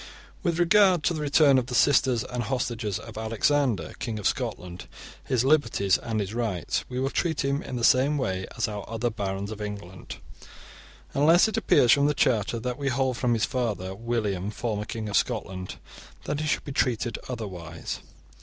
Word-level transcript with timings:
* 0.23 0.41
With 0.41 0.57
regard 0.57 1.03
to 1.03 1.13
the 1.13 1.21
return 1.21 1.59
of 1.59 1.67
the 1.67 1.75
sisters 1.75 2.23
and 2.23 2.41
hostages 2.41 2.97
of 2.97 3.19
Alexander, 3.19 3.93
king 3.99 4.17
of 4.17 4.25
Scotland, 4.25 4.87
his 5.25 5.45
liberties 5.45 5.99
and 5.99 6.19
his 6.19 6.33
rights, 6.33 6.83
we 6.89 6.99
will 6.99 7.11
treat 7.11 7.45
him 7.45 7.61
in 7.61 7.75
the 7.75 7.83
same 7.83 8.17
way 8.17 8.47
as 8.57 8.67
our 8.67 8.83
other 8.89 9.11
barons 9.11 9.51
of 9.51 9.61
England, 9.61 10.15
unless 11.13 11.47
it 11.47 11.55
appears 11.55 11.91
from 11.91 12.07
the 12.07 12.15
charters 12.15 12.61
that 12.63 12.79
we 12.79 12.87
hold 12.89 13.15
from 13.15 13.35
his 13.35 13.45
father 13.45 13.93
William, 13.93 14.49
formerly 14.49 14.87
king 14.87 15.07
of 15.07 15.15
Scotland, 15.17 15.75
that 16.23 16.39
he 16.39 16.47
should 16.47 16.63
be 16.63 16.71
treated 16.71 17.19
otherwise. 17.29 17.99